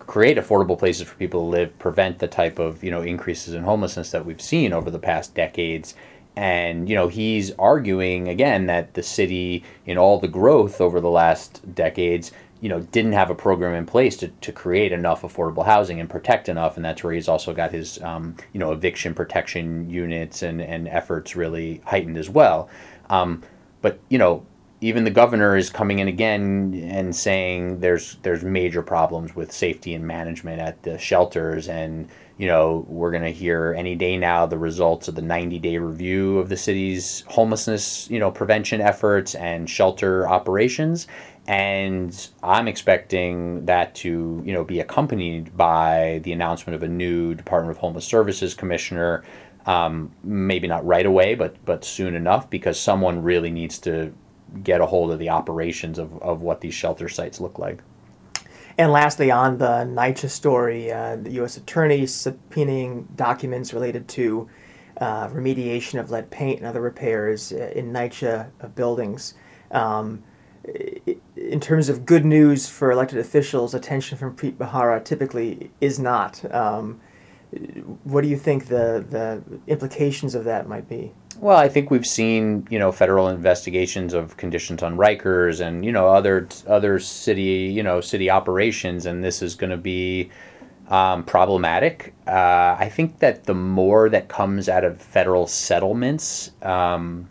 create 0.00 0.36
affordable 0.36 0.78
places 0.78 1.06
for 1.06 1.14
people 1.16 1.40
to 1.40 1.46
live, 1.46 1.78
prevent 1.78 2.18
the 2.18 2.28
type 2.28 2.58
of, 2.58 2.82
you 2.82 2.90
know, 2.90 3.02
increases 3.02 3.54
in 3.54 3.62
homelessness 3.62 4.10
that 4.10 4.26
we've 4.26 4.42
seen 4.42 4.72
over 4.72 4.90
the 4.90 4.98
past 4.98 5.34
decades. 5.34 5.94
And, 6.36 6.88
you 6.88 6.96
know, 6.96 7.06
he's 7.06 7.52
arguing 7.52 8.28
again 8.28 8.66
that 8.66 8.94
the 8.94 9.02
city, 9.04 9.62
in 9.86 9.98
all 9.98 10.18
the 10.18 10.28
growth 10.28 10.80
over 10.80 11.00
the 11.00 11.10
last 11.10 11.74
decades, 11.74 12.32
you 12.60 12.68
know 12.68 12.80
didn't 12.80 13.12
have 13.12 13.30
a 13.30 13.34
program 13.34 13.74
in 13.74 13.86
place 13.86 14.16
to, 14.16 14.28
to 14.28 14.52
create 14.52 14.92
enough 14.92 15.22
affordable 15.22 15.64
housing 15.64 16.00
and 16.00 16.08
protect 16.08 16.48
enough 16.48 16.76
and 16.76 16.84
that's 16.84 17.02
where 17.04 17.12
he's 17.12 17.28
also 17.28 17.52
got 17.52 17.72
his 17.72 18.00
um, 18.02 18.34
you 18.52 18.60
know 18.60 18.72
eviction 18.72 19.14
protection 19.14 19.88
units 19.88 20.42
and, 20.42 20.60
and 20.60 20.88
efforts 20.88 21.36
really 21.36 21.80
heightened 21.86 22.16
as 22.16 22.30
well. 22.30 22.68
Um, 23.10 23.42
but 23.82 24.00
you 24.08 24.18
know 24.18 24.46
even 24.80 25.04
the 25.04 25.10
governor 25.10 25.56
is 25.56 25.70
coming 25.70 26.00
in 26.00 26.08
again 26.08 26.88
and 26.90 27.16
saying 27.16 27.80
there's 27.80 28.16
there's 28.22 28.44
major 28.44 28.82
problems 28.82 29.34
with 29.34 29.50
safety 29.50 29.94
and 29.94 30.06
management 30.06 30.60
at 30.60 30.82
the 30.82 30.98
shelters. 30.98 31.68
And 31.68 32.08
you 32.36 32.46
know 32.46 32.84
we're 32.88 33.10
going 33.10 33.22
to 33.22 33.32
hear 33.32 33.74
any 33.78 33.94
day 33.94 34.16
now 34.16 34.44
the 34.44 34.58
results 34.58 35.08
of 35.08 35.14
the 35.14 35.22
90 35.22 35.58
day 35.60 35.78
review 35.78 36.38
of 36.38 36.48
the 36.48 36.56
city's 36.56 37.22
homelessness 37.28 38.10
you 38.10 38.18
know 38.18 38.30
prevention 38.30 38.80
efforts 38.80 39.34
and 39.36 39.70
shelter 39.70 40.28
operations 40.28 41.06
and 41.46 42.28
I'm 42.42 42.68
expecting 42.68 43.66
that 43.66 43.94
to 43.96 44.42
you 44.44 44.52
know 44.52 44.64
be 44.64 44.80
accompanied 44.80 45.56
by 45.56 46.20
the 46.24 46.32
announcement 46.32 46.74
of 46.74 46.82
a 46.82 46.88
new 46.88 47.34
Department 47.34 47.72
of 47.72 47.78
Homeless 47.78 48.04
Services 48.04 48.54
commissioner. 48.54 49.24
Um, 49.66 50.12
maybe 50.22 50.68
not 50.68 50.84
right 50.84 51.06
away, 51.06 51.34
but 51.34 51.56
but 51.64 51.84
soon 51.84 52.14
enough, 52.14 52.48
because 52.50 52.78
someone 52.78 53.22
really 53.22 53.50
needs 53.50 53.78
to 53.80 54.12
get 54.62 54.80
a 54.80 54.86
hold 54.86 55.10
of 55.10 55.18
the 55.18 55.30
operations 55.30 55.98
of, 55.98 56.22
of 56.22 56.40
what 56.40 56.60
these 56.60 56.74
shelter 56.74 57.08
sites 57.08 57.40
look 57.40 57.58
like. 57.58 57.82
And 58.76 58.90
lastly, 58.90 59.30
on 59.30 59.58
the 59.58 59.66
NYCHA 59.66 60.30
story, 60.30 60.92
uh, 60.92 61.16
the 61.16 61.30
U.S. 61.32 61.56
Attorney 61.56 62.02
subpoenaing 62.02 63.06
documents 63.16 63.72
related 63.72 64.08
to 64.08 64.48
uh, 65.00 65.28
remediation 65.28 66.00
of 66.00 66.10
lead 66.10 66.30
paint 66.30 66.58
and 66.58 66.66
other 66.66 66.80
repairs 66.80 67.52
uh, 67.52 67.72
in 67.74 67.92
NYCHA 67.92 68.74
buildings. 68.74 69.34
Um, 69.70 70.22
in 71.54 71.60
terms 71.60 71.88
of 71.88 72.04
good 72.04 72.24
news 72.24 72.68
for 72.68 72.90
elected 72.90 73.16
officials, 73.16 73.74
attention 73.74 74.18
from 74.18 74.34
Preet 74.34 74.56
Bharara 74.56 75.04
typically 75.04 75.70
is 75.80 76.00
not. 76.00 76.44
Um, 76.52 77.00
what 78.02 78.22
do 78.22 78.28
you 78.28 78.36
think 78.36 78.66
the 78.66 79.06
the 79.08 79.40
implications 79.68 80.34
of 80.34 80.42
that 80.46 80.66
might 80.66 80.88
be? 80.88 81.12
Well, 81.38 81.56
I 81.56 81.68
think 81.68 81.92
we've 81.92 82.04
seen 82.04 82.66
you 82.70 82.78
know 82.80 82.90
federal 82.90 83.28
investigations 83.28 84.14
of 84.14 84.36
conditions 84.36 84.82
on 84.82 84.96
Rikers 84.96 85.64
and 85.64 85.84
you 85.84 85.92
know 85.92 86.08
other 86.08 86.48
other 86.66 86.98
city 86.98 87.70
you 87.72 87.84
know 87.84 88.00
city 88.00 88.28
operations, 88.30 89.06
and 89.06 89.22
this 89.22 89.40
is 89.40 89.54
going 89.54 89.70
to 89.70 89.76
be 89.76 90.30
um, 90.88 91.22
problematic. 91.22 92.14
Uh, 92.26 92.74
I 92.80 92.88
think 92.92 93.20
that 93.20 93.44
the 93.44 93.54
more 93.54 94.08
that 94.08 94.26
comes 94.26 94.68
out 94.68 94.82
of 94.82 95.00
federal 95.00 95.46
settlements. 95.46 96.50
Um, 96.62 97.30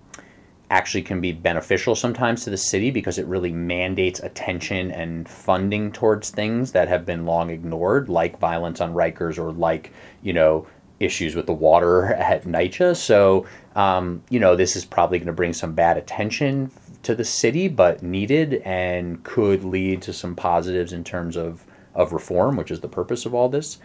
actually 0.73 1.03
can 1.03 1.21
be 1.21 1.31
beneficial 1.31 1.95
sometimes 1.95 2.43
to 2.43 2.49
the 2.49 2.57
city 2.57 2.89
because 2.89 3.19
it 3.19 3.27
really 3.27 3.51
mandates 3.51 4.19
attention 4.21 4.89
and 4.89 5.29
funding 5.29 5.91
towards 5.91 6.31
things 6.31 6.71
that 6.71 6.87
have 6.87 7.05
been 7.05 7.27
long 7.27 7.51
ignored, 7.51 8.09
like 8.09 8.39
violence 8.39 8.81
on 8.81 8.91
Rikers 8.91 9.37
or 9.37 9.51
like, 9.51 9.93
you 10.23 10.33
know, 10.33 10.65
issues 10.99 11.35
with 11.35 11.45
the 11.45 11.53
water 11.53 12.05
at 12.15 12.43
NYCHA. 12.43 12.95
So, 12.97 13.45
um, 13.75 14.23
you 14.31 14.39
know, 14.39 14.55
this 14.55 14.75
is 14.75 14.83
probably 14.83 15.19
going 15.19 15.27
to 15.27 15.33
bring 15.33 15.53
some 15.53 15.73
bad 15.73 15.95
attention 15.95 16.71
to 17.03 17.13
the 17.13 17.23
city, 17.23 17.67
but 17.67 18.01
needed 18.01 18.55
and 18.65 19.23
could 19.23 19.63
lead 19.63 20.01
to 20.01 20.11
some 20.11 20.35
positives 20.35 20.91
in 20.91 21.03
terms 21.03 21.37
of, 21.37 21.63
of 21.93 22.13
reform, 22.13 22.55
which 22.55 22.71
is 22.71 22.79
the 22.79 22.87
purpose 22.87 23.27
of 23.27 23.35
all 23.35 23.47
this. 23.47 23.77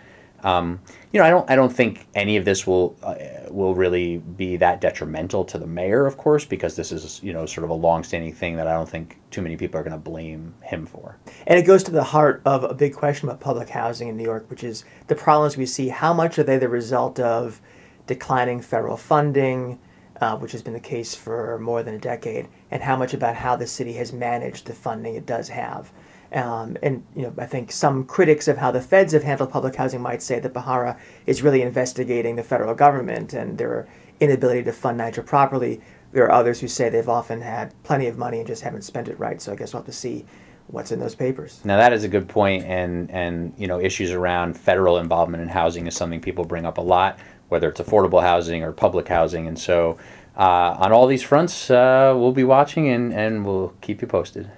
Um, 0.45 0.81
you 1.13 1.21
know, 1.21 1.27
I 1.27 1.31
don't 1.31 1.51
I 1.51 1.57
don't 1.57 1.73
think 1.73 2.07
any 2.15 2.37
of 2.37 2.45
this 2.45 2.67
will 2.67 2.97
uh, 3.03 3.15
will 3.51 3.75
really 3.75 4.19
be 4.19 4.57
that 4.59 4.81
detrimental 4.81 5.45
to 5.47 5.59
the 5.59 5.67
mayor, 5.67 6.07
of 6.07 6.17
course, 6.17 6.45
because 6.45 6.77
this 6.77 6.93
is 6.93 7.21
you 7.23 7.33
know 7.33 7.47
sort 7.47 7.65
of 7.65 7.71
a 7.71 7.75
long-standing 7.75 8.33
thing 8.33 8.57
that 8.57 8.67
I 8.67 8.75
don't 8.75 8.89
think 8.89 9.19
too 9.31 9.43
many 9.43 9.57
people 9.57 9.81
are 9.81 9.83
going 9.83 9.93
to 9.93 9.99
blame 9.99 10.55
him 10.63 10.87
for. 10.87 11.17
And 11.47 11.59
it 11.59 11.63
goes 11.63 11.83
to 11.85 11.91
the 11.91 12.05
heart 12.05 12.43
of 12.45 12.65
a 12.65 12.75
big 12.75 12.95
question 12.95 13.29
about 13.29 13.41
public 13.41 13.69
housing 13.69 14.09
in 14.09 14.17
New 14.17 14.25
York, 14.25 14.49
which 14.49 14.63
is 14.63 14.85
the 15.09 15.15
problems 15.15 15.57
we 15.57 15.67
see. 15.67 15.89
How 15.89 16.13
much 16.13 16.39
are 16.39 16.45
they 16.45 16.59
the 16.59 16.69
result 16.69 17.19
of 17.19 17.61
declining 18.07 18.61
federal 18.61 18.97
funding, 18.97 19.79
uh, 20.21 20.37
which 20.37 20.53
has 20.53 20.63
been 20.63 20.75
the 20.75 20.81
case 20.81 21.15
for 21.15 21.59
more 21.59 21.83
than 21.83 21.95
a 21.95 21.99
decade, 21.99 22.49
and 22.71 22.83
how 22.83 22.97
much 22.97 23.13
about 23.13 23.35
how 23.35 23.57
the 23.57 23.67
city 23.67 23.95
has 23.95 24.13
managed 24.13 24.67
the 24.67 24.75
funding 24.75 25.15
it 25.17 25.27
does 25.27 25.49
have? 25.49 25.93
Um, 26.33 26.77
and 26.83 27.05
you 27.17 27.23
know, 27.23 27.33
I 27.39 27.47
think 27.47 27.73
some 27.73 28.05
critics 28.05 28.49
of 28.49 28.59
how 28.59 28.71
the 28.71 28.81
feds 28.81 29.13
have 29.13 29.23
handled 29.23 29.51
public 29.51 29.75
housing 29.77 30.03
might 30.03 30.23
say 30.23 30.39
that 30.41 30.53
Bharara 30.53 30.99
is 31.27 31.43
really 31.43 31.63
investigating 31.63 32.37
the 32.37 32.43
federal 32.43 32.75
government 32.75 33.33
and 33.33 33.57
their 33.57 33.89
inability 34.21 34.63
to 34.65 34.73
fund 34.73 35.01
NYCHA 35.01 35.25
properly. 35.25 35.81
There 36.13 36.25
are 36.25 36.33
others 36.33 36.61
who 36.61 36.69
say 36.69 36.89
they've 36.89 37.09
often 37.09 37.41
had 37.41 37.75
plenty 37.83 38.07
of 38.07 38.19
money 38.19 38.39
and 38.39 38.47
just 38.47 38.63
haven't 38.63 38.83
spent 38.83 39.09
it 39.09 39.19
right. 39.19 39.41
So 39.41 39.53
I 39.53 39.57
guess 39.57 39.73
we'll 39.73 39.83
have 39.83 39.87
to 39.87 39.93
see 39.93 40.27
what's 40.69 40.93
in 40.93 41.01
those 41.01 41.15
papers. 41.15 41.61
Now 41.65 41.79
that 41.79 41.93
is 41.93 42.05
a 42.05 42.09
good 42.09 42.29
point, 42.29 42.65
and 42.65 43.11
and 43.11 43.53
you 43.57 43.67
know 43.67 43.81
issues 43.81 44.11
around 44.11 44.55
federal 44.59 44.99
involvement 44.99 45.43
in 45.43 45.49
housing 45.49 45.87
is 45.87 45.97
something 45.97 46.21
people 46.21 46.45
bring 46.45 46.67
up 46.67 46.79
a 46.79 46.83
lot, 46.83 47.19
whether 47.49 47.69
it's 47.69 47.81
affordable 47.81 48.23
housing 48.23 48.63
or 48.63 48.73
public 48.73 49.09
housing, 49.09 49.47
and 49.47 49.59
so 49.59 49.99
uh, 50.37 50.77
on 50.79 50.93
all 50.93 51.07
these 51.07 51.23
fronts, 51.23 51.71
uh, 51.71 52.13
we'll 52.17 52.33
be 52.33 52.45
watching 52.45 52.89
and 52.89 53.13
and 53.13 53.45
we'll 53.45 53.75
keep 53.81 54.01
you 54.01 54.07
posted. 54.07 54.51